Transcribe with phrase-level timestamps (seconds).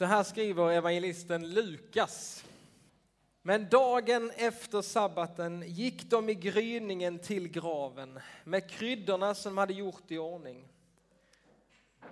[0.00, 2.44] Så här skriver evangelisten Lukas.
[3.42, 9.72] Men dagen efter sabbaten gick de i gryningen till graven med kryddorna som de hade
[9.72, 10.68] gjort i ordning.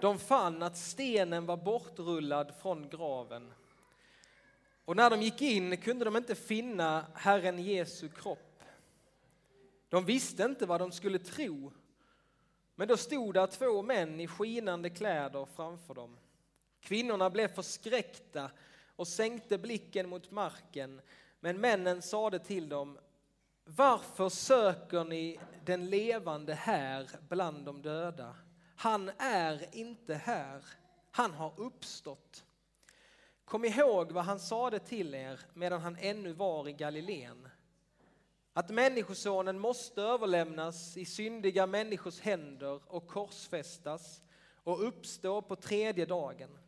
[0.00, 3.52] De fann att stenen var bortrullad från graven.
[4.84, 8.62] Och när de gick in kunde de inte finna Herren Jesu kropp.
[9.88, 11.72] De visste inte vad de skulle tro.
[12.74, 16.16] Men då stod där två män i skinande kläder framför dem.
[16.80, 18.50] Kvinnorna blev förskräckta
[18.96, 21.00] och sänkte blicken mot marken,
[21.40, 22.98] men männen sade till dem
[23.64, 28.36] Varför söker ni den levande här bland de döda?
[28.76, 30.64] Han är inte här,
[31.10, 32.44] han har uppstått.
[33.44, 37.48] Kom ihåg vad han sade till er medan han ännu var i Galileen.
[38.52, 44.22] Att Människosonen måste överlämnas i syndiga människors händer och korsfästas
[44.54, 46.58] och uppstå på tredje dagen.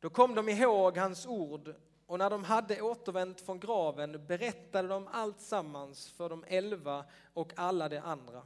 [0.00, 1.74] Då kom de ihåg hans ord
[2.06, 7.52] och när de hade återvänt från graven berättade de allt sammans för de elva och
[7.56, 8.42] alla de andra.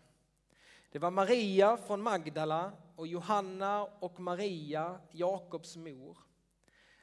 [0.90, 6.18] Det var Maria från Magdala och Johanna och Maria, Jakobs mor.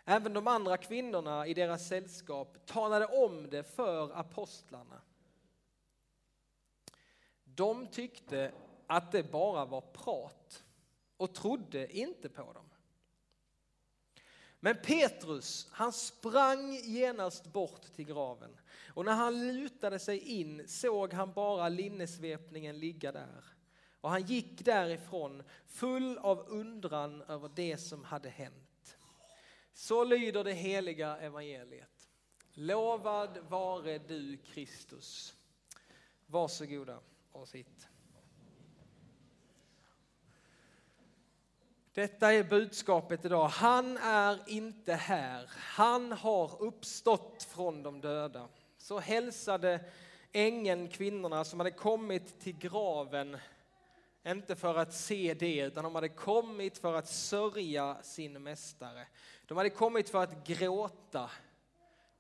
[0.06, 5.02] Även de andra kvinnorna i deras sällskap talade om det för apostlarna.
[7.44, 8.52] De tyckte
[8.88, 10.64] att det bara var prat
[11.18, 12.70] och trodde inte på dem.
[14.60, 18.58] Men Petrus, han sprang genast bort till graven
[18.94, 23.44] och när han lutade sig in såg han bara linnesvepningen ligga där.
[24.02, 28.98] Och han gick därifrån full av undran över det som hade hänt.
[29.74, 32.10] Så lyder det heliga evangeliet.
[32.54, 35.36] Lovad vare du Kristus.
[36.26, 37.00] Varsågoda
[37.32, 37.88] och sitt.
[41.94, 43.48] Detta är budskapet idag.
[43.48, 45.50] Han är inte här.
[45.56, 48.48] Han har uppstått från de döda.
[48.78, 49.80] Så hälsade
[50.32, 53.38] ängeln kvinnorna som hade kommit till graven,
[54.28, 59.08] inte för att se det, utan de hade kommit för att sörja sin mästare.
[59.48, 61.30] De hade kommit för att gråta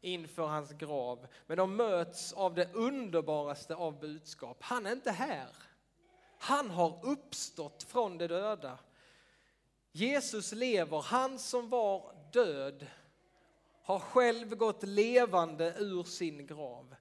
[0.02, 1.28] inför hans grav.
[1.48, 4.58] Men de möts av det underbaraste av budskap.
[4.60, 5.50] Han är inte här.
[6.40, 8.78] Han har uppstått från de döda.
[9.92, 12.88] Jesus lever, han som var död
[13.82, 16.96] har själv gått levande ur sin grav.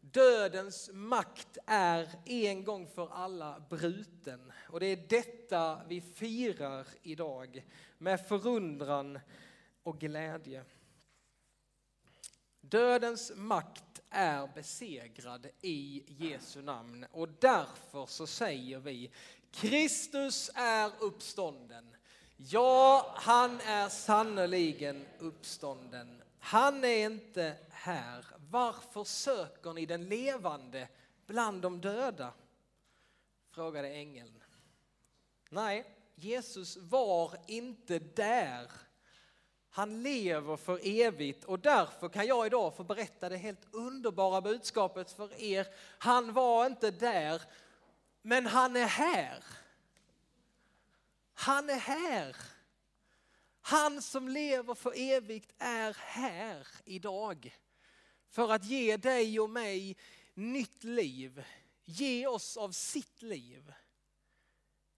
[0.00, 7.64] Dödens makt är en gång för alla bruten och det är detta vi firar idag
[7.98, 9.18] med förundran
[9.82, 10.64] och glädje.
[12.60, 19.10] Dödens makt är besegrad i Jesu namn och därför så säger vi
[19.50, 21.96] Kristus är uppstånden.
[22.48, 26.22] Ja, han är sannoliken uppstånden.
[26.38, 28.24] Han är inte här.
[28.50, 30.88] Varför söker ni den levande
[31.26, 32.32] bland de döda?
[33.54, 34.42] Frågade ängeln.
[35.48, 35.84] Nej,
[36.14, 38.70] Jesus var inte där.
[39.70, 45.10] Han lever för evigt och därför kan jag idag få berätta det helt underbara budskapet
[45.12, 45.66] för er.
[45.98, 47.42] Han var inte där,
[48.22, 49.44] men han är här.
[51.40, 52.36] Han är här.
[53.60, 57.56] Han som lever för evigt är här idag.
[58.28, 59.96] För att ge dig och mig
[60.34, 61.44] nytt liv.
[61.84, 63.72] Ge oss av sitt liv.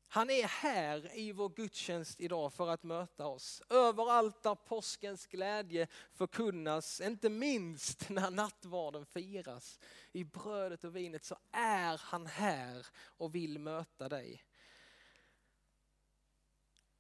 [0.09, 3.63] Han är här i vår gudstjänst idag för att möta oss.
[3.69, 9.81] Överallt där påskens glädje förkunnas, inte minst när nattvarden firas,
[10.13, 14.43] i brödet och vinet så är han här och vill möta dig.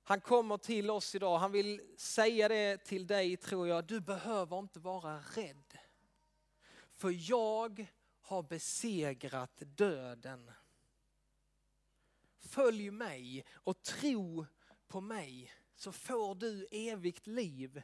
[0.04, 4.58] Han kommer till oss idag, han vill säga det till dig tror jag, du behöver
[4.58, 5.78] inte vara rädd.
[6.94, 7.86] För jag
[8.20, 10.52] har besegrat döden.
[12.38, 14.46] Följ mig och tro
[14.86, 17.82] på mig så får du evigt liv.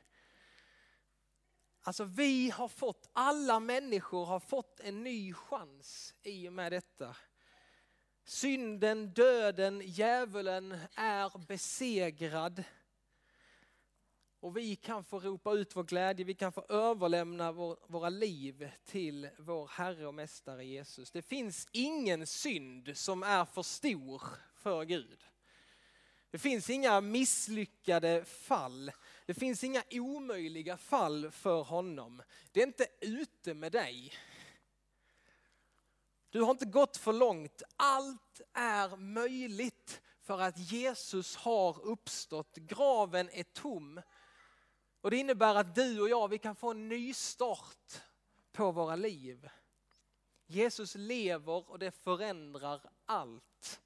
[1.81, 7.17] Alltså vi har fått, alla människor har fått en ny chans i och med detta.
[8.29, 12.65] Synden, döden, djävulen är besegrad.
[14.41, 18.71] Och vi kan få ropa ut vår glädje, vi kan få överlämna vår, våra liv
[18.85, 21.11] till vår Herre och Mästare Jesus.
[21.11, 24.23] Det finns ingen synd som är för stor
[24.55, 25.25] för Gud.
[26.31, 28.93] Det finns inga misslyckade fall.
[29.27, 32.23] Det finns inga omöjliga fall för honom.
[32.53, 34.13] Det är inte ute med dig.
[36.31, 37.63] Du har inte gått för långt.
[37.77, 42.57] Allt är möjligt för att Jesus har uppstått.
[42.57, 44.01] Graven är tom.
[45.01, 48.01] Och det innebär att du och jag, vi kan få en ny start
[48.53, 49.49] på våra liv.
[50.47, 53.81] Jesus lever och det förändrar allt.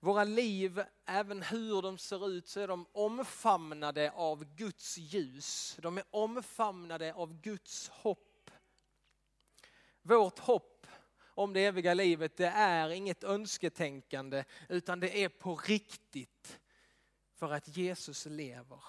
[0.00, 5.76] Våra liv, även hur de ser ut, så är de omfamnade av Guds ljus.
[5.82, 8.50] De är omfamnade av Guds hopp.
[10.02, 10.75] Vårt hopp
[11.36, 16.60] om det eviga livet, det är inget önsketänkande, utan det är på riktigt.
[17.34, 18.80] För att Jesus lever.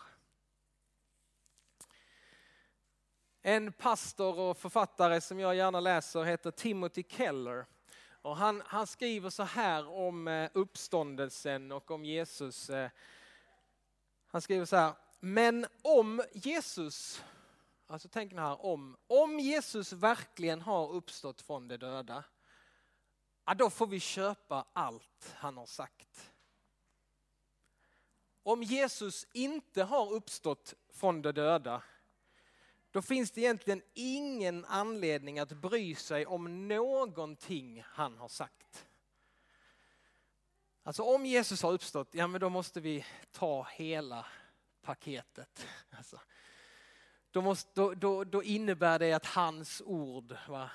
[3.41, 7.65] En pastor och författare som jag gärna läser heter Timothy Keller.
[8.09, 12.69] Och han, han skriver så här om eh, uppståndelsen och om Jesus.
[12.69, 12.89] Eh,
[14.27, 17.23] han skriver så här, men om Jesus,
[17.87, 22.23] alltså tänk nu här om, om Jesus verkligen har uppstått från de döda,
[23.47, 26.31] ja, då får vi köpa allt han har sagt.
[28.43, 31.83] Om Jesus inte har uppstått från de döda,
[32.91, 38.87] då finns det egentligen ingen anledning att bry sig om någonting han har sagt.
[40.83, 44.25] Alltså om Jesus har uppstått, ja men då måste vi ta hela
[44.81, 45.67] paketet.
[45.89, 46.19] Alltså,
[47.31, 50.69] då, måste, då, då, då, innebär det att hans ord, va,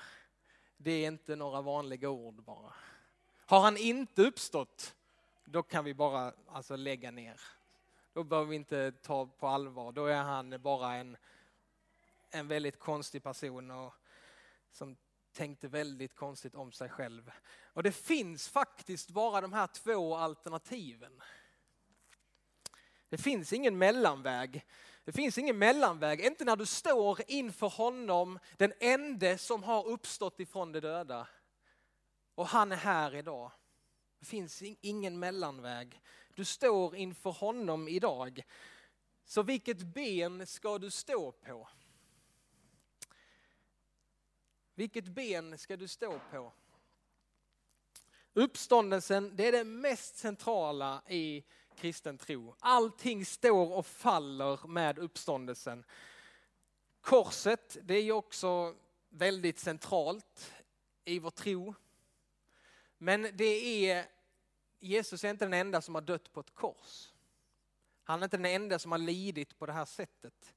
[0.77, 2.73] det är inte några vanliga ord bara.
[3.45, 4.95] Har han inte uppstått,
[5.45, 7.41] då kan vi bara alltså, lägga ner.
[8.13, 11.17] Då behöver vi inte ta på allvar, då är han bara en
[12.35, 13.93] en väldigt konstig person och
[14.71, 14.97] som
[15.33, 17.31] tänkte väldigt konstigt om sig själv.
[17.63, 21.21] Och det finns faktiskt bara de här två alternativen.
[23.09, 24.65] Det finns ingen mellanväg.
[25.05, 30.39] Det finns ingen mellanväg, inte när du står inför honom, den ende som har uppstått
[30.39, 31.27] ifrån de döda.
[32.35, 33.51] Och han är här idag.
[34.19, 36.01] Det finns ingen mellanväg.
[36.35, 38.41] Du står inför honom idag.
[39.25, 41.69] Så vilket ben ska du stå på?
[44.75, 46.53] Vilket ben ska du stå på?
[48.33, 51.43] Uppståndelsen, det är det mest centrala i
[51.75, 52.55] kristen tro.
[52.59, 55.83] Allting står och faller med uppståndelsen.
[57.01, 58.75] Korset, det är ju också
[59.09, 60.53] väldigt centralt
[61.05, 61.75] i vår tro.
[62.97, 64.05] Men det är,
[64.79, 67.13] Jesus är inte den enda som har dött på ett kors.
[68.03, 70.53] Han är inte den enda som har lidit på det här sättet.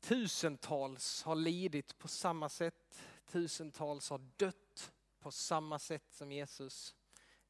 [0.00, 3.02] Tusentals har lidit på samma sätt.
[3.26, 6.94] Tusentals har dött på samma sätt som Jesus.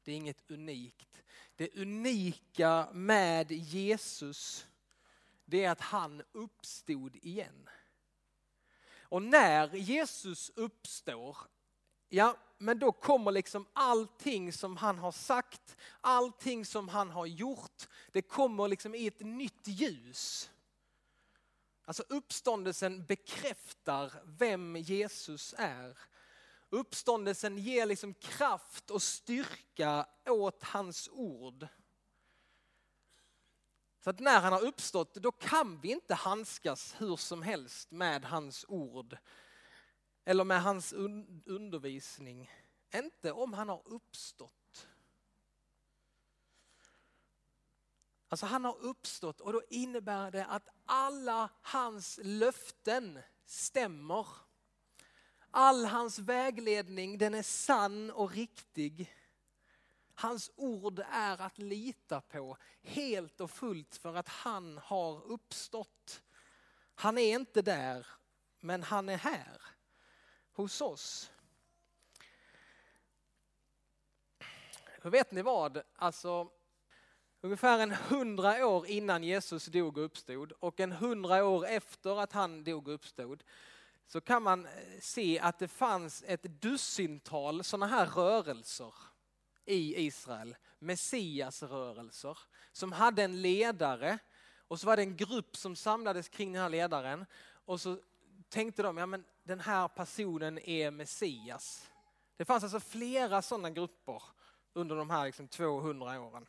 [0.09, 1.23] Det är inget unikt.
[1.55, 4.67] Det unika med Jesus,
[5.45, 7.69] det är att han uppstod igen.
[9.01, 11.37] Och när Jesus uppstår,
[12.07, 17.87] ja men då kommer liksom allting som han har sagt, allting som han har gjort,
[18.11, 20.51] det kommer liksom i ett nytt ljus.
[21.85, 25.97] Alltså uppståndelsen bekräftar vem Jesus är.
[26.69, 31.67] Uppståndelsen ger liksom kraft och styrka åt hans ord.
[34.03, 38.25] Så att när han har uppstått, då kan vi inte handskas hur som helst med
[38.25, 39.17] hans ord.
[40.25, 40.93] Eller med hans
[41.45, 42.51] undervisning.
[42.93, 44.87] Inte om han har uppstått.
[48.27, 54.27] Alltså han har uppstått och då innebär det att alla hans löften stämmer.
[55.51, 59.15] All hans vägledning den är sann och riktig.
[60.13, 66.21] Hans ord är att lita på helt och fullt för att han har uppstått.
[66.95, 68.07] Han är inte där,
[68.59, 69.61] men han är här
[70.53, 71.31] hos oss.
[75.01, 75.81] För vet ni vad?
[75.95, 76.51] Alltså,
[77.41, 82.33] Ungefär en hundra år innan Jesus dog och uppstod och en hundra år efter att
[82.33, 83.43] han dog och uppstod
[84.09, 88.93] så kan man eh, se att det fanns ett dussintal sådana här rörelser
[89.65, 92.37] i Israel, Messiasrörelser,
[92.71, 94.19] som hade en ledare
[94.67, 97.25] och så var det en grupp som samlades kring den här ledaren
[97.65, 97.97] och så
[98.49, 101.89] tänkte de, ja men den här personen är Messias.
[102.37, 104.23] Det fanns alltså flera sådana grupper
[104.73, 106.47] under de här liksom 200 åren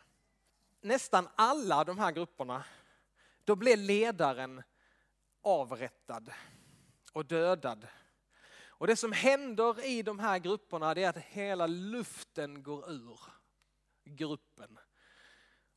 [0.81, 2.65] nästan alla de här grupperna,
[3.45, 4.63] då blev ledaren
[5.43, 6.31] avrättad
[7.13, 7.87] och dödad.
[8.53, 13.21] Och det som händer i de här grupperna det är att hela luften går ur
[14.05, 14.79] gruppen.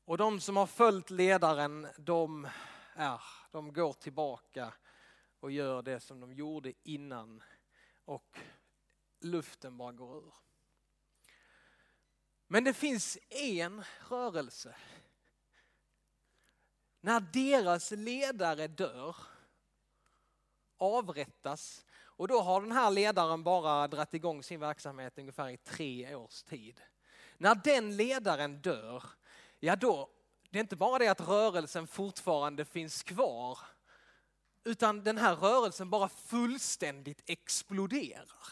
[0.05, 2.47] Och de som har följt ledaren, de,
[2.95, 3.21] är,
[3.51, 4.73] de går tillbaka
[5.39, 7.43] och gör det som de gjorde innan
[8.05, 8.39] och
[9.19, 10.33] luften bara går ur.
[12.47, 14.75] Men det finns en rörelse
[17.03, 19.15] när deras ledare dör,
[20.77, 26.15] avrättas och då har den här ledaren bara dragit igång sin verksamhet ungefär i tre
[26.15, 26.81] års tid.
[27.37, 29.03] När den ledaren dör,
[29.59, 30.09] ja då,
[30.49, 33.59] det är inte bara det att rörelsen fortfarande finns kvar,
[34.63, 38.47] utan den här rörelsen bara fullständigt exploderar.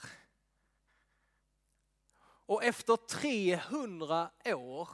[2.45, 4.89] Och efter 300 år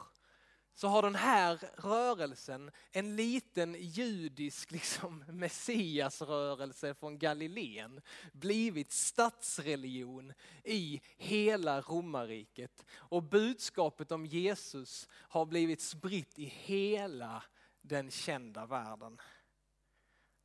[0.78, 8.00] så har den här rörelsen, en liten judisk liksom, messiasrörelse från Galileen,
[8.32, 10.32] blivit statsreligion
[10.64, 12.84] i hela romarriket.
[12.92, 17.42] Och budskapet om Jesus har blivit spritt i hela
[17.80, 19.20] den kända världen.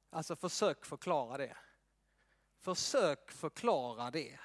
[0.09, 1.57] Alltså försök förklara det.
[2.59, 4.39] Försök förklara det.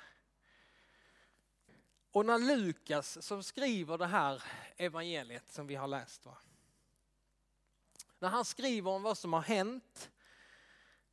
[2.12, 4.42] Och när Lukas som skriver det här
[4.76, 6.26] evangeliet som vi har läst.
[6.26, 6.38] Va?
[8.18, 10.10] När han skriver om vad som har hänt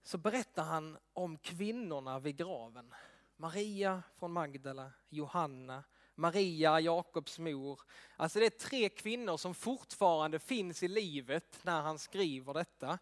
[0.04, 2.94] så berättar han om kvinnorna vid graven.
[3.38, 5.84] Maria från Magdala, Johanna,
[6.16, 7.82] Maria, Jakobs mor.
[8.16, 13.00] Alltså det är tre kvinnor som fortfarande finns i livet när han skriver detta.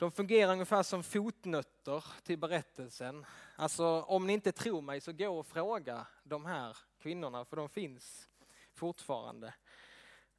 [0.00, 3.26] De fungerar ungefär som fotnötter till berättelsen.
[3.56, 7.68] Alltså om ni inte tror mig så gå och fråga de här kvinnorna för de
[7.68, 8.28] finns
[8.74, 9.54] fortfarande.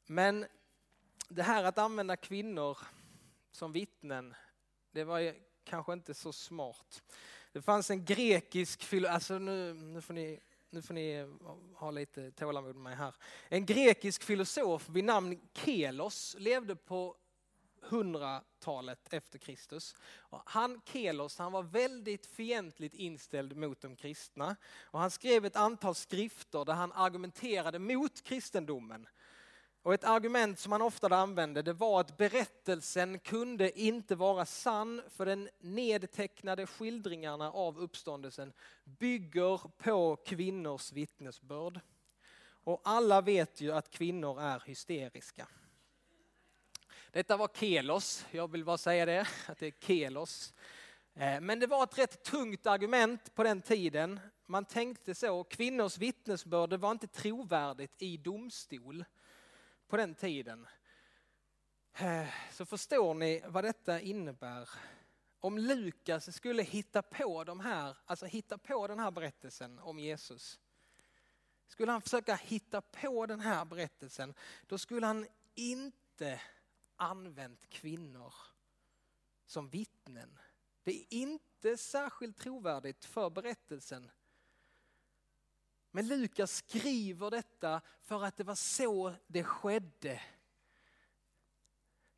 [0.06, 0.46] Men
[1.30, 2.78] det här att använda kvinnor
[3.52, 4.34] som vittnen,
[4.92, 7.04] det var kanske inte så smart.
[7.52, 10.40] Det fanns en grekisk filosof, alltså nu, nu, får ni,
[10.70, 11.28] nu får ni
[11.76, 13.16] ha lite tålamod med mig här.
[13.50, 17.18] En grekisk filosof vid namn Kelos levde på
[17.90, 19.96] 100-talet efter Kristus.
[20.30, 24.56] Han, Kelos, han var väldigt fientligt inställd mot de kristna.
[24.82, 29.08] Och han skrev ett antal skrifter där han argumenterade mot kristendomen.
[29.84, 35.02] Och ett argument som han ofta använde det var att berättelsen kunde inte vara sann
[35.10, 41.80] för den nedtecknade skildringarna av uppståndelsen bygger på kvinnors vittnesbörd.
[42.64, 45.48] Och alla vet ju att kvinnor är hysteriska.
[47.14, 50.54] Detta var Kelos, jag vill bara säga det, att det är Kelos.
[51.14, 54.20] Eh, men det var ett rätt tungt argument på den tiden.
[54.46, 59.06] Man tänkte så, kvinnors vittnesbörd var inte trovärdigt i domstol
[59.88, 60.68] på den tiden.
[61.94, 64.70] Eh, så förstår ni vad detta innebär.
[65.40, 70.60] Om Lukas skulle hitta på de här, alltså hitta på den här berättelsen om Jesus.
[71.68, 74.34] Skulle han försöka hitta på den här berättelsen,
[74.68, 76.42] då skulle han inte
[77.02, 78.34] använt kvinnor
[79.46, 80.40] som vittnen.
[80.84, 84.12] Det är inte särskilt trovärdigt för berättelsen.
[85.92, 90.22] Men Lukas skriver detta för att det var så det skedde.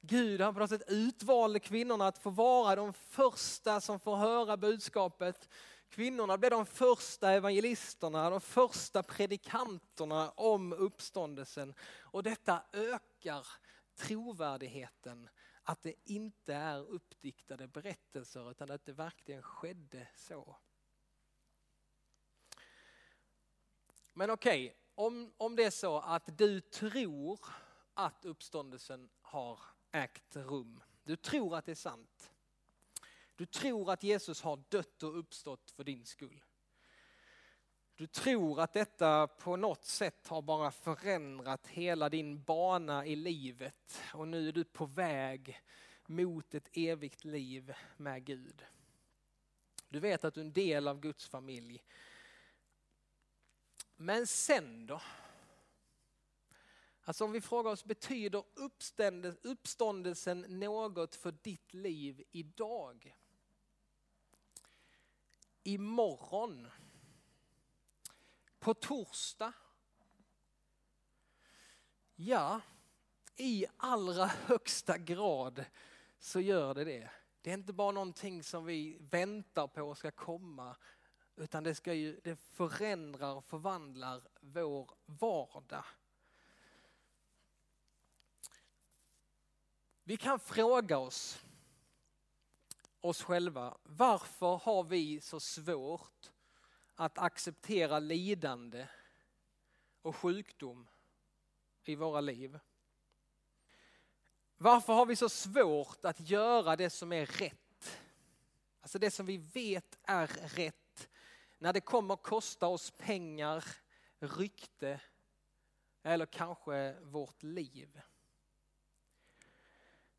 [0.02, 4.58] Gud har på något sätt utvalde kvinnorna att få vara de första som får höra
[4.58, 5.50] budskapet.
[5.90, 11.74] Kvinnorna blev de första evangelisterna, de första predikanterna om uppståndelsen.
[12.02, 13.48] Och detta ökar
[13.96, 15.30] trovärdigheten
[15.64, 20.56] att det inte är uppdiktade berättelser utan att det verkligen skedde så.
[24.14, 27.40] Men okej, okay, om, om det är så att du tror
[27.94, 29.60] att uppståndelsen har
[29.92, 30.84] ägt rum.
[31.04, 32.32] Du tror att det är sant.
[33.36, 36.44] Du tror att Jesus har dött och uppstått för din skull.
[37.96, 44.02] Du tror att detta på något sätt har bara förändrat hela din bana i livet
[44.14, 45.62] och nu är du på väg
[46.06, 48.66] mot ett evigt liv med Gud.
[49.90, 51.84] Du vet att du är en del av Guds familj.
[53.96, 55.02] Men sen då?
[57.04, 58.44] Alltså om vi frågar oss, betyder
[59.44, 63.16] uppståndelsen något för ditt liv idag?
[65.64, 66.68] Imorgon?
[68.64, 69.54] På torsdag?
[72.16, 72.62] Ja,
[73.36, 75.66] i allra högsta grad
[76.20, 77.10] så gör det det.
[77.42, 80.76] Det är inte bara någonting som vi väntar på ska komma,
[81.36, 85.86] utan det, ska ju, det förändrar och förvandlar vår vardag.
[90.04, 91.44] Vi kan fråga oss,
[93.02, 96.33] oss själva, varför har vi så svårt
[96.96, 98.88] att acceptera lidande
[100.02, 100.88] och sjukdom
[101.84, 102.60] i våra liv?
[104.58, 108.00] Varför har vi så svårt att göra det som är rätt?
[108.82, 111.10] Alltså det som vi vet är rätt.
[111.58, 113.66] När det kommer kosta oss pengar,
[114.20, 115.02] rykte
[116.04, 118.02] eller kanske vårt liv.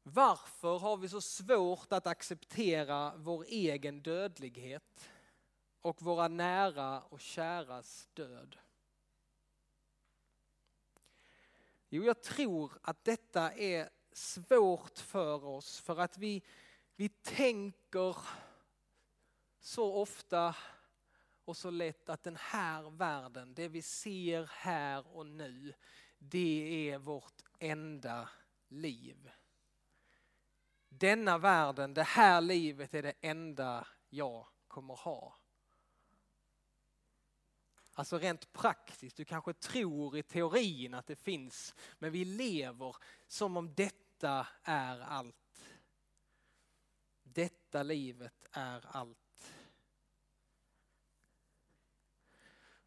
[0.02, 5.10] Varför har vi så svårt att acceptera vår egen dödlighet
[5.84, 8.56] och våra nära och käras död?
[11.88, 16.42] Jo, jag tror att detta är svårt för oss för att vi,
[16.96, 18.16] vi tänker
[19.60, 20.56] så ofta
[21.44, 25.74] och så lätt att den här världen, det vi ser här och nu,
[26.18, 28.28] det är vårt enda
[28.68, 29.30] liv.
[30.88, 35.38] Denna världen, det här livet är det enda jag kommer ha.
[37.96, 42.96] Alltså rent praktiskt, du kanske tror i teorin att det finns, men vi lever
[43.26, 45.36] som om detta är allt.
[47.22, 49.18] Detta livet är allt.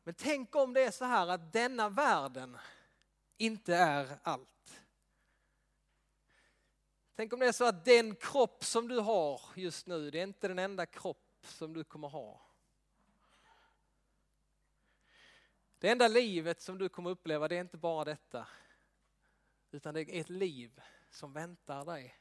[0.04, 2.58] Men tänk om det är så här att denna världen
[3.38, 4.82] inte är allt.
[7.16, 10.24] Tänk om det är så att den kropp som du har just nu, det är
[10.24, 12.47] inte den enda kropp som du kommer ha.
[15.80, 18.48] Det enda livet som du kommer uppleva, det är inte bara detta.
[19.72, 22.20] Utan det är ett liv som väntar dig.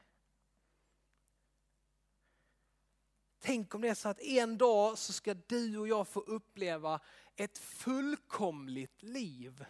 [3.39, 6.99] Tänk om det är så att en dag så ska du och jag få uppleva
[7.35, 9.65] ett fullkomligt liv.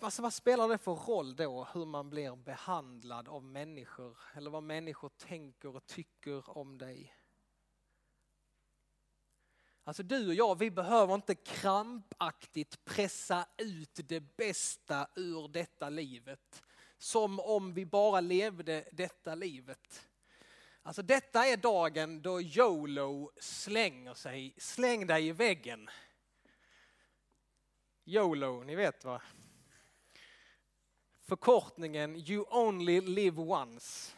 [0.00, 4.62] Vad, vad, spelar det för roll då hur man blir behandlad av människor eller vad
[4.62, 7.16] människor tänker och tycker om dig?
[9.86, 16.62] Alltså du och jag, vi behöver inte krampaktigt pressa ut det bästa ur detta livet.
[16.98, 20.08] Som om vi bara levde detta livet.
[20.82, 25.90] Alltså detta är dagen då YOLO slänger sig, släng dig i väggen.
[28.04, 29.22] YOLO, ni vet va?
[31.22, 34.12] Förkortningen You only live once.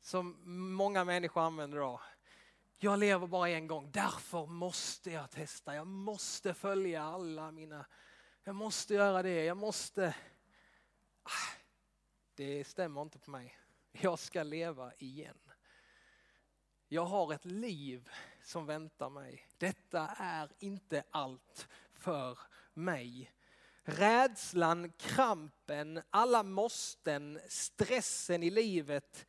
[0.00, 0.36] Som
[0.74, 2.00] många människor använder idag.
[2.82, 5.74] Jag lever bara en gång, därför måste jag testa.
[5.74, 7.86] Jag måste följa alla mina...
[8.44, 10.14] Jag måste göra det, jag måste...
[11.22, 11.56] Ah,
[12.34, 13.58] det stämmer inte på mig.
[13.92, 15.38] Jag ska leva igen.
[16.88, 18.08] Jag har ett liv
[18.42, 19.48] som väntar mig.
[19.58, 22.38] Detta är inte allt för
[22.74, 23.32] mig.
[23.82, 29.26] Rädslan, krampen, alla måsten, stressen i livet.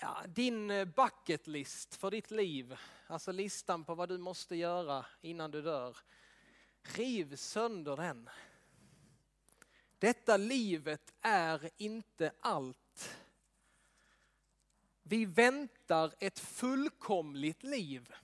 [0.00, 5.06] Ja, din eh, bucket list för ditt liv, alltså listan på vad du måste göra
[5.20, 5.96] innan du dör.
[6.82, 8.30] Riv sönder den.
[9.98, 13.18] Detta livet är inte allt.
[15.02, 18.14] Vi väntar ett fullkomligt liv.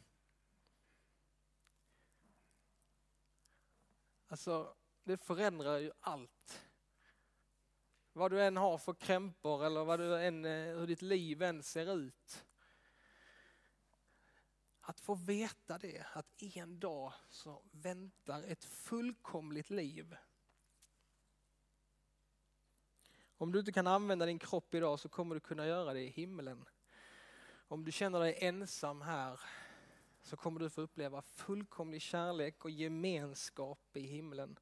[4.27, 6.65] Alltså, det förändrar ju allt.
[8.17, 11.63] Vad du än har för krämpor eller vad du än, eh, hur ditt liv än
[11.63, 12.45] ser ut.
[14.81, 20.17] Att få veta det, att en dag så väntar ett fullkomligt liv.
[23.37, 26.11] Om du inte kan använda din kropp idag så kommer du kunna göra det i
[26.11, 26.65] himlen.
[27.69, 29.41] Om du känner dig ensam här
[30.23, 34.59] så kommer du få uppleva fullkomlig kärlek och gemenskap i himlen.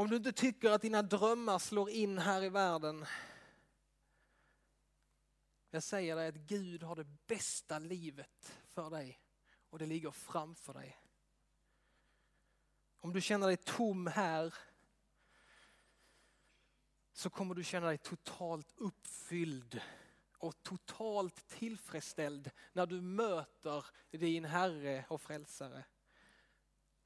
[0.00, 3.06] Om du inte tycker att dina drömmar slår in här i världen.
[5.70, 9.20] Jag säger dig att Gud har det bästa livet för dig
[9.70, 10.98] och det ligger framför dig.
[13.00, 14.54] Om du känner dig tom här
[17.12, 19.80] så kommer du känna dig totalt uppfylld
[20.38, 25.84] och totalt tillfredsställd när du möter din Herre och Frälsare.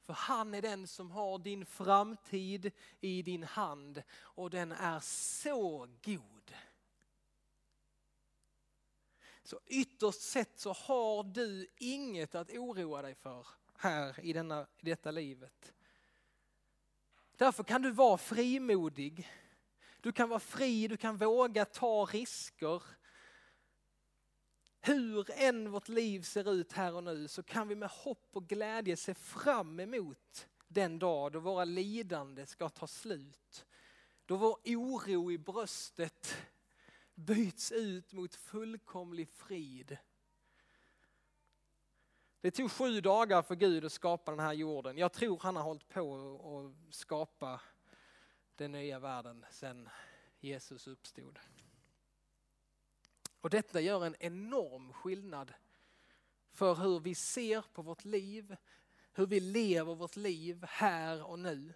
[0.07, 5.89] För han är den som har din framtid i din hand och den är så
[6.03, 6.55] god.
[9.43, 14.85] Så ytterst sett så har du inget att oroa dig för här i, denna, i
[14.85, 15.73] detta livet.
[17.37, 19.29] Därför kan du vara frimodig.
[20.01, 22.83] Du kan vara fri, du kan våga ta risker.
[24.87, 28.47] Hur än vårt liv ser ut här och nu så kan vi med hopp och
[28.47, 33.67] glädje se fram emot den dag då våra lidande ska ta slut.
[34.27, 36.37] Då vår oro i bröstet
[37.15, 39.97] byts ut mot fullkomlig frid.
[42.41, 44.99] Det tog sju dagar för Gud att skapa den här jorden.
[44.99, 47.61] Jag tror han har hållit på att skapa
[48.57, 49.89] den nya världen sedan
[50.41, 51.39] Jesus uppstod.
[53.45, 55.53] Och detta gör en enorm skillnad
[56.53, 58.57] för hur vi ser på vårt liv,
[59.13, 61.75] hur vi lever vårt liv här och nu.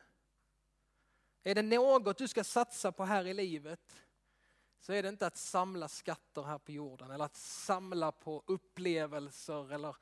[1.43, 3.97] Är det något du ska satsa på här i livet
[4.81, 9.73] så är det inte att samla skatter här på jorden eller att samla på upplevelser
[9.73, 9.97] eller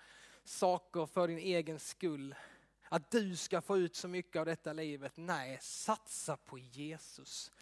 [0.45, 2.35] saker för din egen skull.
[2.89, 5.13] Att du ska få ut så mycket av detta livet.
[5.17, 7.53] Nej, satsa på Jesus.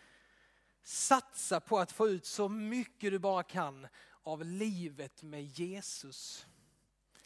[0.84, 3.86] Satsa på att få ut så mycket du bara kan
[4.22, 6.46] av livet med Jesus.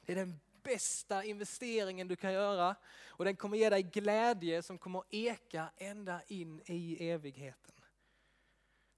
[0.01, 4.79] Det är den bästa investeringen du kan göra och den kommer ge dig glädje som
[4.79, 7.75] kommer eka ända in i evigheten.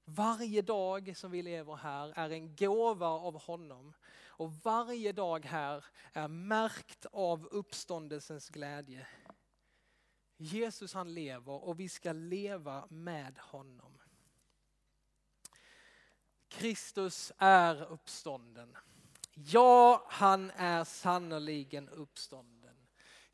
[0.05, 3.94] Varje dag som vi lever här är en gåva av honom
[4.27, 9.07] och varje dag här är märkt av uppståndelsens glädje.
[10.37, 13.99] Jesus han lever och vi ska leva med honom.
[16.50, 18.76] Kristus är uppstånden.
[19.34, 22.76] Ja, han är sannoliken uppstånden.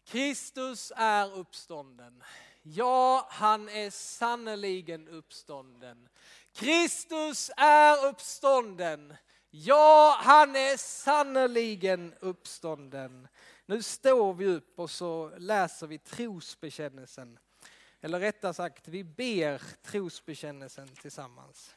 [0.04, 2.22] Kristus är uppstånden.
[2.62, 6.08] Ja, han är sannoliken uppstånden.
[6.52, 9.14] Kristus är uppstånden.
[9.50, 13.28] Ja, han är sannoliken uppstånden.
[13.66, 17.38] Nu står vi upp och så läser vi trosbekännelsen.
[18.00, 21.76] Eller rättare sagt, vi ber trosbekännelsen tillsammans.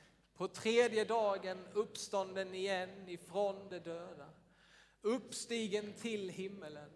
[0.41, 4.29] på tredje dagen uppstånden igen ifrån de döda,
[5.01, 6.89] uppstigen till himmelen,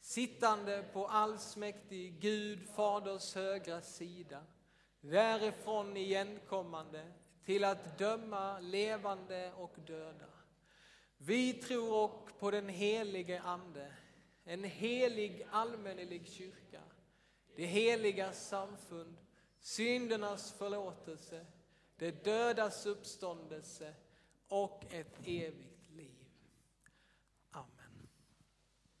[0.00, 4.44] sittande på allsmäktig Gud Faders högra sida,
[5.00, 7.12] därifrån igenkommande
[7.44, 10.30] till att döma levande och döda.
[11.16, 13.92] Vi tror och på den helige Ande,
[14.44, 16.80] en helig allmännelig kyrka,
[17.56, 19.16] det heliga samfund,
[19.60, 21.46] syndernas förlåtelse,
[22.02, 23.94] det dödas uppståndelse
[24.48, 25.71] och ett evigt